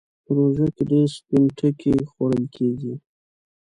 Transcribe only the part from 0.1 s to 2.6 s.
په روژه کې ډېر سپين ټکی خوړل